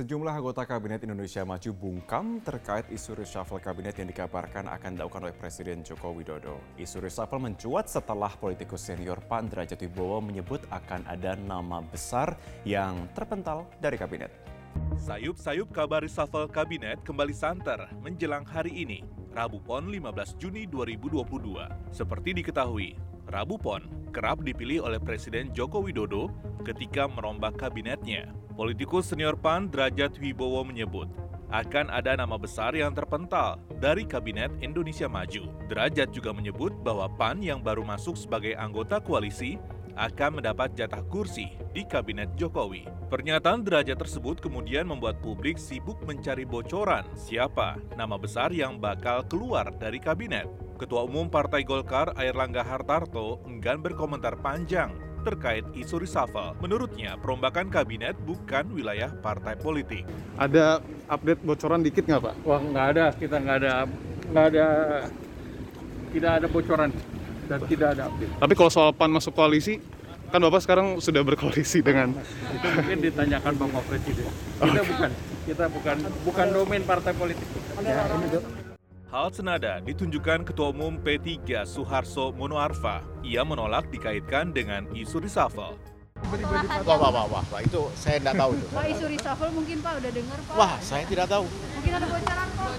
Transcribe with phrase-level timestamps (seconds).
[0.00, 5.36] Sejumlah anggota Kabinet Indonesia Maju bungkam terkait isu reshuffle kabinet yang dikabarkan akan dilakukan oleh
[5.36, 6.56] Presiden Joko Widodo.
[6.80, 12.32] Isu reshuffle mencuat setelah politikus senior PAN Derajat Wibowo menyebut akan ada nama besar
[12.64, 14.32] yang terpental dari kabinet.
[14.96, 19.04] Sayup-sayup kabar reshuffle kabinet kembali santer menjelang hari ini,
[19.36, 21.92] Rabu Pon 15 Juni 2022.
[21.92, 22.96] Seperti diketahui,
[23.28, 23.84] Rabu Pon
[24.16, 26.32] kerap dipilih oleh Presiden Joko Widodo
[26.64, 28.40] ketika merombak kabinetnya.
[28.60, 31.08] Politikus senior PAN Derajat Wibowo menyebut,
[31.48, 35.48] akan ada nama besar yang terpental dari Kabinet Indonesia Maju.
[35.64, 39.56] Derajat juga menyebut bahwa PAN yang baru masuk sebagai anggota koalisi
[39.96, 42.84] akan mendapat jatah kursi di Kabinet Jokowi.
[43.08, 49.72] Pernyataan derajat tersebut kemudian membuat publik sibuk mencari bocoran siapa nama besar yang bakal keluar
[49.80, 50.44] dari kabinet.
[50.76, 54.92] Ketua Umum Partai Golkar Airlangga Hartarto enggan berkomentar panjang
[55.22, 56.56] terkait isu reshuffle.
[56.58, 60.04] Menurutnya, perombakan kabinet bukan wilayah partai politik.
[60.40, 62.34] Ada update bocoran dikit nggak Pak?
[62.44, 63.72] Wah nggak ada, kita nggak ada,
[64.32, 64.66] nggak ada,
[66.10, 66.90] tidak ada bocoran
[67.46, 68.32] dan tidak ada update.
[68.40, 69.82] Tapi kalau soal PAN masuk koalisi,
[70.30, 72.14] kan Bapak sekarang sudah berkoalisi dengan
[72.54, 74.30] Itu mungkin ditanyakan Bapak Presiden.
[74.62, 75.10] Kita bukan,
[75.44, 77.46] kita bukan, bukan domain partai politik.
[77.82, 78.06] Ya,
[79.10, 83.02] Hal senada ditunjukkan Ketua Umum P3 Suharso Monoarfa.
[83.26, 85.74] Ia menolak dikaitkan dengan isu reshuffle.
[86.86, 88.66] Wah, wah, wah, wah, wah, itu saya tidak tahu itu.
[88.70, 90.54] Pak isu reshuffle mungkin Pak udah dengar Pak.
[90.54, 91.42] Wah, saya tidak tahu.
[91.50, 92.70] Mungkin ada bocoran Pak.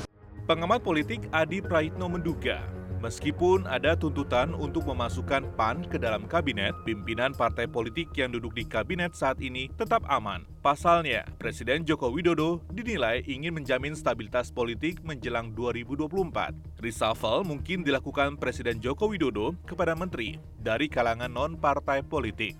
[0.47, 2.63] Pengamat politik Adi Praitno menduga,
[3.01, 8.63] meskipun ada tuntutan untuk memasukkan PAN ke dalam kabinet, pimpinan partai politik yang duduk di
[8.63, 10.45] kabinet saat ini tetap aman.
[10.61, 16.53] Pasalnya, Presiden Joko Widodo dinilai ingin menjamin stabilitas politik menjelang 2024.
[16.77, 22.55] Reshuffle mungkin dilakukan Presiden Joko Widodo kepada menteri dari kalangan non-partai politik.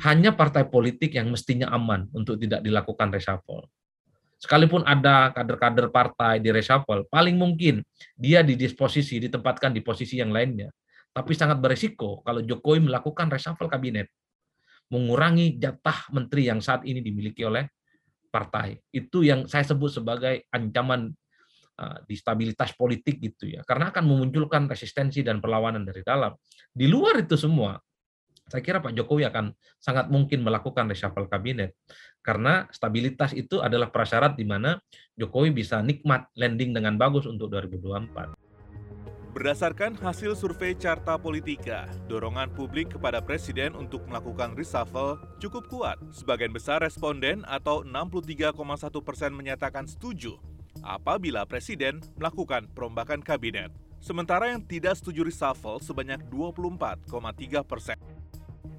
[0.00, 3.68] hanya partai politik yang mestinya aman untuk tidak dilakukan reshuffle.
[4.42, 7.78] Sekalipun ada kader-kader partai di reshuffle, paling mungkin
[8.18, 10.66] dia di disposisi, ditempatkan di posisi yang lainnya.
[11.14, 14.10] Tapi sangat beresiko kalau Jokowi melakukan reshuffle kabinet.
[14.90, 17.70] Mengurangi jatah menteri yang saat ini dimiliki oleh
[18.34, 18.82] partai.
[18.90, 21.14] Itu yang saya sebut sebagai ancaman
[21.78, 23.62] uh, di stabilitas politik gitu ya.
[23.62, 26.34] Karena akan memunculkan resistensi dan perlawanan dari dalam.
[26.66, 27.78] Di luar itu semua,
[28.52, 31.72] saya kira Pak Jokowi akan sangat mungkin melakukan reshuffle kabinet
[32.20, 34.76] karena stabilitas itu adalah prasyarat di mana
[35.16, 38.36] Jokowi bisa nikmat landing dengan bagus untuk 2024.
[39.32, 45.96] Berdasarkan hasil survei Carta Politika, dorongan publik kepada Presiden untuk melakukan reshuffle cukup kuat.
[46.12, 48.52] Sebagian besar responden atau 63,1
[49.00, 50.36] persen menyatakan setuju
[50.84, 53.72] apabila Presiden melakukan perombakan kabinet.
[54.04, 57.96] Sementara yang tidak setuju reshuffle sebanyak 24,3 persen.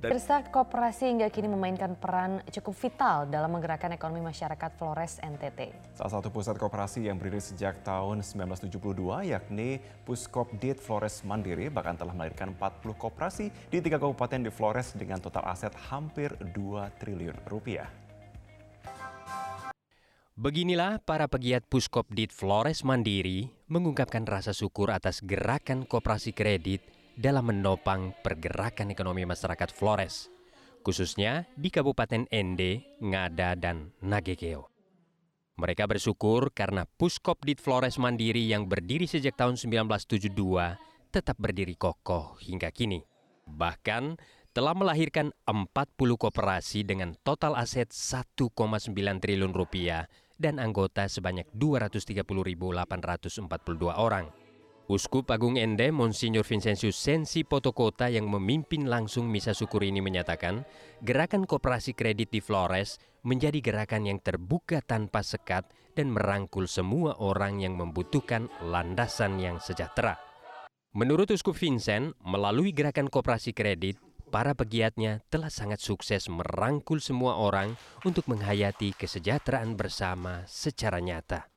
[0.04, 5.72] Pemirsa Koperasi hingga kini memainkan peran cukup vital dalam menggerakkan ekonomi masyarakat Flores NTT.
[5.96, 8.84] Salah satu pusat koperasi yang berdiri sejak tahun 1972
[9.32, 15.24] yakni Puskopdit Flores Mandiri bahkan telah melahirkan 40 koperasi di tiga kabupaten di Flores dengan
[15.24, 16.52] total aset hampir 2
[17.00, 17.88] triliun rupiah.
[20.36, 28.14] Beginilah para pegiat Puskopdit Flores Mandiri mengungkapkan rasa syukur atas gerakan koperasi kredit dalam menopang
[28.26, 30.30] pergerakan ekonomi masyarakat Flores,
[30.82, 34.70] khususnya di Kabupaten Ende, Ngada, dan Nagekeo.
[35.54, 40.34] Mereka bersyukur karena Puskopdit Flores Mandiri yang berdiri sejak tahun 1972
[41.14, 43.06] tetap berdiri kokoh hingga kini.
[43.46, 44.18] Bahkan
[44.54, 48.50] telah melahirkan 40 koperasi dengan total aset 1,9
[49.22, 50.10] triliun rupiah
[50.42, 53.46] dan anggota sebanyak 230.842
[53.94, 54.43] orang.
[54.92, 60.68] Uskup Agung Ende Monsinyur Vincentius Sensi Potokota yang memimpin langsung misa syukur ini menyatakan,
[61.00, 67.64] gerakan koperasi kredit di Flores menjadi gerakan yang terbuka tanpa sekat dan merangkul semua orang
[67.64, 70.20] yang membutuhkan landasan yang sejahtera.
[70.92, 73.96] Menurut Uskup Vincent, melalui gerakan koperasi kredit,
[74.36, 81.53] para pegiatnya telah sangat sukses merangkul semua orang untuk menghayati kesejahteraan bersama secara nyata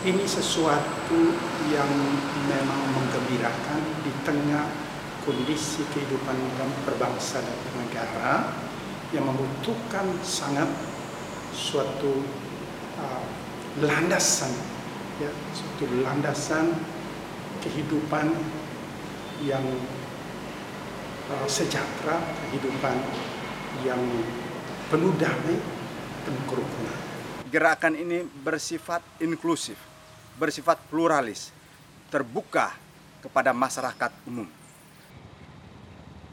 [0.00, 1.20] ini sesuatu
[1.68, 1.90] yang
[2.48, 4.64] memang menggembirakan di tengah
[5.28, 8.48] kondisi kehidupan dalam berbangsa dan bernegara
[9.12, 10.72] yang membutuhkan sangat
[11.52, 12.24] suatu
[12.96, 13.24] uh,
[13.84, 14.48] landasan
[15.20, 16.72] ya suatu landasan
[17.60, 18.32] kehidupan
[19.44, 19.64] yang
[21.28, 22.96] uh, sejahtera kehidupan
[23.84, 24.00] yang
[24.88, 25.60] penuh damai
[26.24, 26.96] penuh kerukunan.
[27.52, 29.89] Gerakan ini bersifat inklusif
[30.40, 31.52] bersifat pluralis,
[32.08, 32.72] terbuka
[33.20, 34.48] kepada masyarakat umum.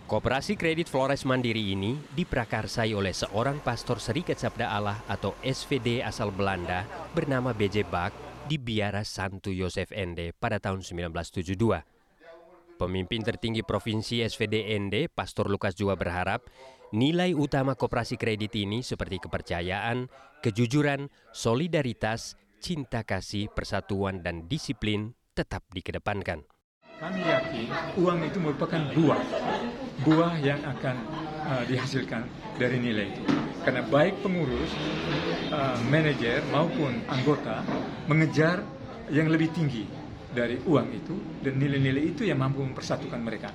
[0.08, 6.32] Koperasi kredit Flores Mandiri ini diprakarsai oleh seorang pastor Serikat Sabda Allah atau SVD asal
[6.32, 8.16] Belanda bernama BJ Bak
[8.48, 12.80] di Biara Santo Yosef Ende pada tahun 1972.
[12.80, 16.48] Pemimpin tertinggi Provinsi SVD Ende, Pastor Lukas juga berharap
[16.96, 20.08] nilai utama koperasi kredit ini seperti kepercayaan,
[20.40, 26.46] kejujuran, solidaritas, cinta kasih, persatuan, dan disiplin tetap dikedepankan.
[26.98, 27.70] Kami yakin
[28.02, 29.22] uang itu merupakan buah,
[30.02, 30.96] buah yang akan
[31.46, 32.26] uh, dihasilkan
[32.58, 33.22] dari nilai itu.
[33.62, 34.74] Karena baik pengurus,
[35.54, 37.62] uh, manajer maupun anggota
[38.10, 38.66] mengejar
[39.14, 39.86] yang lebih tinggi
[40.34, 41.16] dari uang itu
[41.46, 43.54] dan nilai-nilai itu yang mampu mempersatukan mereka.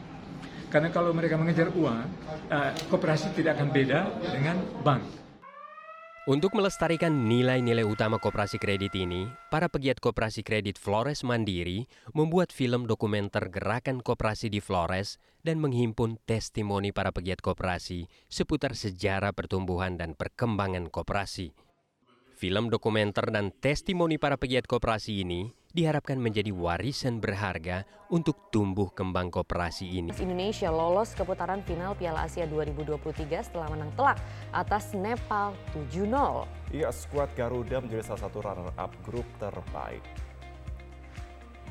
[0.70, 2.06] Karena kalau mereka mengejar uang,
[2.46, 4.56] uh, koperasi tidak akan beda dengan
[4.86, 5.21] bank.
[6.22, 12.86] Untuk melestarikan nilai-nilai utama koperasi kredit ini, para pegiat koperasi kredit Flores Mandiri membuat film
[12.86, 20.14] dokumenter gerakan koperasi di Flores dan menghimpun testimoni para pegiat koperasi seputar sejarah pertumbuhan dan
[20.14, 21.58] perkembangan koperasi.
[22.38, 29.32] Film dokumenter dan testimoni para pegiat koperasi ini diharapkan menjadi warisan berharga untuk tumbuh kembang
[29.32, 30.12] koperasi ini.
[30.20, 34.20] Indonesia lolos ke putaran final Piala Asia 2023 setelah menang telak
[34.52, 35.56] atas Nepal
[35.90, 36.44] 7-0.
[36.76, 40.04] Iya, skuad Garuda menjadi salah satu runner-up grup terbaik.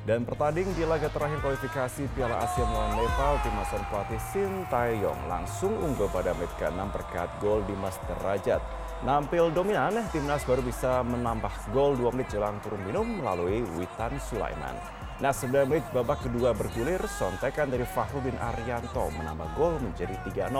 [0.02, 5.30] Dan pertanding di laga terakhir kualifikasi Piala Asia melawan Nepal, tim asuhan pelatih Shin Taeyong
[5.30, 8.81] langsung unggul pada menit ke-6 berkat gol Dimas Derajat.
[9.02, 14.78] Nampil dominan, timnas baru bisa menambah gol 2 menit jelang turun minum melalui Witan Sulaiman.
[15.18, 20.54] Nah, 9 menit babak kedua bergulir, sontekan dari Fahrudin Arianto menambah gol menjadi 3-0.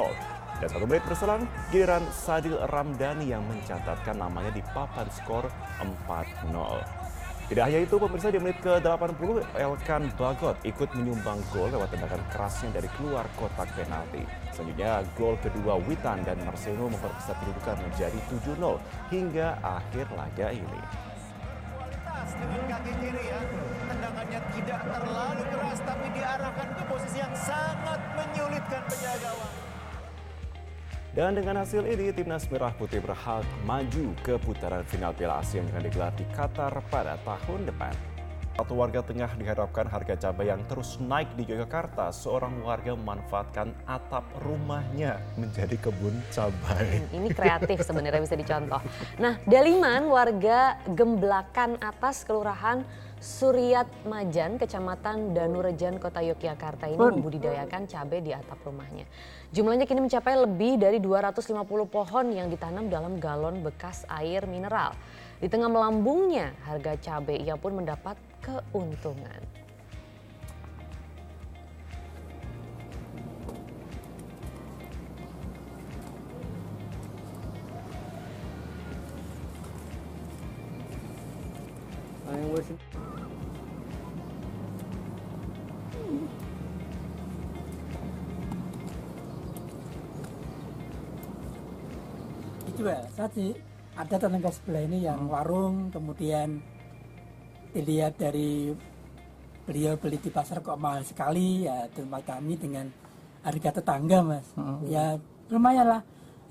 [0.58, 5.46] Dan satu menit berselang, giliran Sadil Ramdhani yang mencatatkan namanya di papan skor
[6.10, 6.50] 4-0.
[7.52, 12.80] Tidak hanya itu, pemirsa di menit ke-80, Elkan Bagot ikut menyumbang gol lewat tendangan kerasnya
[12.80, 14.24] dari keluar kotak penalti.
[14.56, 18.80] Selanjutnya, gol kedua Witan dan Marcelo memperbesar kedudukan menjadi 7-0
[19.12, 20.80] hingga akhir laga ini.
[22.32, 23.40] Dengan kaki kiri ya,
[23.84, 25.11] tendangannya tidak terlalu
[31.12, 35.68] Dan dengan hasil ini, Timnas Merah Putih berhak maju ke putaran final Piala Asia yang
[35.76, 38.11] akan digelar di Qatar pada tahun depan.
[38.62, 42.14] Satu warga tengah diharapkan harga cabai yang terus naik di Yogyakarta.
[42.14, 47.02] Seorang warga memanfaatkan atap rumahnya menjadi kebun cabai.
[47.02, 48.78] Hmm, ini kreatif sebenarnya bisa dicontoh.
[49.18, 52.86] Nah, Daliman warga Gemblakan Atas Kelurahan
[53.18, 59.10] Suryat Majan, Kecamatan Danurejan, Kota Yogyakarta ini membudidayakan cabai di atap rumahnya.
[59.50, 61.50] Jumlahnya kini mencapai lebih dari 250
[61.90, 64.94] pohon yang ditanam dalam galon bekas air mineral.
[65.42, 69.42] Di tengah melambungnya harga cabai, ia pun mendapat keuntungan.
[92.82, 93.54] dijual tadi
[93.94, 96.66] ada tetangga sebelah ini yang warung kemudian
[97.72, 98.72] dilihat dari
[99.64, 102.92] beliau beli di pasar kok mahal sekali ya tempat kami dengan
[103.42, 104.48] harga tetangga mas.
[104.88, 105.18] Ya
[105.48, 106.02] lumayan lah.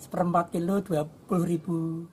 [0.01, 2.09] Seperempat kilo dua puluh ribu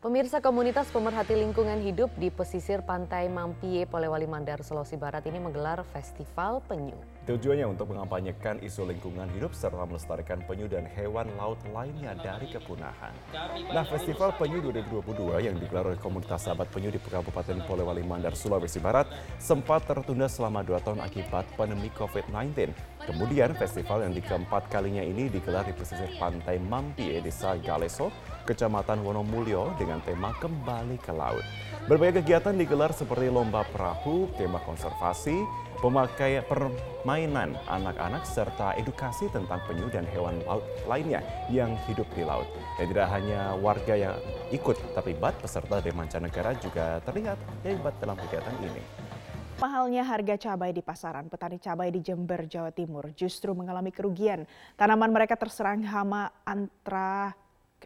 [0.00, 5.84] Pemirsa komunitas pemerhati lingkungan hidup di pesisir pantai Mampie, Polewali Mandar, Sulawesi Barat ini menggelar
[5.92, 6.96] Festival Penyu.
[7.28, 13.12] Tujuannya untuk mengampanyekan isu lingkungan hidup serta melestarikan penyu dan hewan laut lainnya dari kepunahan.
[13.76, 18.80] Nah, Festival Penyu 2022 yang digelar oleh komunitas sahabat penyu di Kabupaten Polewali Mandar, Sulawesi
[18.80, 19.04] Barat
[19.36, 22.72] sempat tertunda selama dua tahun akibat pandemi COVID-19.
[23.04, 28.08] Kemudian festival yang di keempat kalinya ini digelar di pesisir pantai Mampie, Desa Galeso,
[28.50, 31.46] Kecamatan Wonomulyo dengan tema Kembali ke Laut.
[31.86, 35.38] Berbagai kegiatan digelar seperti lomba perahu, tema konservasi,
[35.78, 42.50] pemakai permainan anak-anak, serta edukasi tentang penyu dan hewan laut lainnya yang hidup di laut.
[42.74, 44.18] Dan tidak hanya warga yang
[44.50, 48.82] ikut terlibat, peserta dari mancanegara juga terlihat terlibat dalam kegiatan ini.
[49.62, 54.48] Mahalnya harga cabai di pasaran, petani cabai di Jember, Jawa Timur justru mengalami kerugian.
[54.74, 57.36] Tanaman mereka terserang hama antra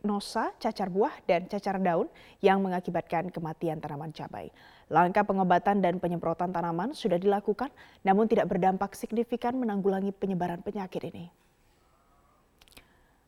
[0.02, 2.10] nosa, cacar buah, dan cacar daun
[2.42, 4.50] yang mengakibatkan kematian tanaman cabai.
[4.90, 7.70] Langkah pengobatan dan penyemprotan tanaman sudah dilakukan,
[8.02, 11.30] namun tidak berdampak signifikan menanggulangi penyebaran penyakit ini.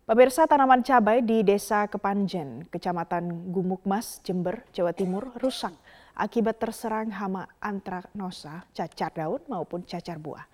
[0.06, 5.74] Pemirsa tanaman cabai di Desa Kepanjen, Kecamatan Gumukmas, Jember, Jawa Timur rusak
[6.14, 10.46] akibat terserang hama antraknosa, cacar daun maupun cacar buah.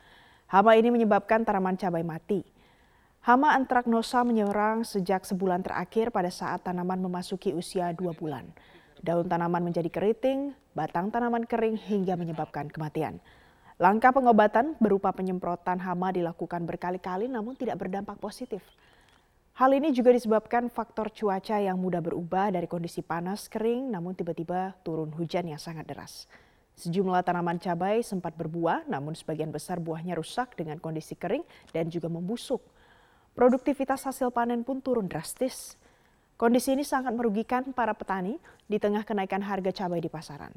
[0.48, 2.44] Hama ini menyebabkan tanaman cabai mati.
[3.22, 8.42] Hama antraknosa menyerang sejak sebulan terakhir pada saat tanaman memasuki usia dua bulan.
[8.98, 13.22] Daun tanaman menjadi keriting, batang tanaman kering hingga menyebabkan kematian.
[13.78, 18.58] Langkah pengobatan berupa penyemprotan hama dilakukan berkali-kali namun tidak berdampak positif.
[19.54, 24.74] Hal ini juga disebabkan faktor cuaca yang mudah berubah dari kondisi panas kering namun tiba-tiba
[24.82, 26.26] turun hujan yang sangat deras.
[26.74, 32.10] Sejumlah tanaman cabai sempat berbuah namun sebagian besar buahnya rusak dengan kondisi kering dan juga
[32.10, 32.81] membusuk.
[33.32, 35.80] Produktivitas hasil panen pun turun drastis.
[36.36, 38.36] Kondisi ini sangat merugikan para petani
[38.68, 40.52] di tengah kenaikan harga cabai di pasaran.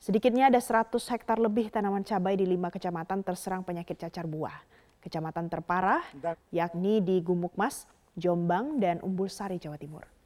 [0.00, 4.56] Sedikitnya ada 100 hektar lebih tanaman cabai di lima kecamatan terserang penyakit cacar buah.
[5.04, 6.00] Kecamatan terparah
[6.48, 7.84] yakni di Gumukmas,
[8.16, 10.17] Jombang, dan Umbul Sari, Jawa Timur.